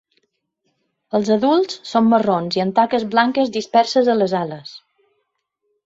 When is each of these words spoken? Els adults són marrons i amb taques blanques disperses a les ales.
Els 1.19 1.29
adults 1.35 1.77
són 1.91 2.09
marrons 2.15 2.59
i 2.61 2.65
amb 2.65 2.77
taques 2.83 3.07
blanques 3.15 3.55
disperses 3.61 4.13
a 4.15 4.21
les 4.23 4.39
ales. 4.45 4.77